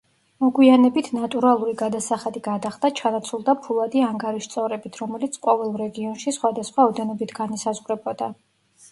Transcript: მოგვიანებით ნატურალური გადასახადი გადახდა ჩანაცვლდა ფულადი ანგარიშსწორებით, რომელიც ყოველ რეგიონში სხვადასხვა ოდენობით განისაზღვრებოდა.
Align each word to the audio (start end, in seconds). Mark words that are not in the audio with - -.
მოგვიანებით 0.43 1.07
ნატურალური 1.15 1.73
გადასახადი 1.81 2.39
გადახდა 2.47 2.89
ჩანაცვლდა 2.99 3.53
ფულადი 3.65 4.01
ანგარიშსწორებით, 4.05 4.97
რომელიც 5.01 5.37
ყოველ 5.43 5.77
რეგიონში 5.83 6.33
სხვადასხვა 6.39 6.87
ოდენობით 6.93 7.35
განისაზღვრებოდა. 7.41 8.31